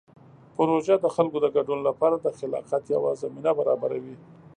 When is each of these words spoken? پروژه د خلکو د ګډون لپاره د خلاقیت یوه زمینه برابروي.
پروژه 0.57 0.95
د 0.99 1.05
خلکو 1.15 1.37
د 1.41 1.47
ګډون 1.55 1.79
لپاره 1.89 2.15
د 2.19 2.27
خلاقیت 2.37 2.83
یوه 2.95 3.11
زمینه 3.21 3.51
برابروي. 3.59 4.15